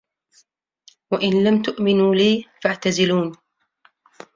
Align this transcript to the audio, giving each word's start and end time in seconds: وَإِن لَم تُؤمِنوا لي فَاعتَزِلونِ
وَإِن 1.11 1.43
لَم 1.43 1.61
تُؤمِنوا 1.61 2.15
لي 2.15 2.45
فَاعتَزِلونِ 2.63 3.31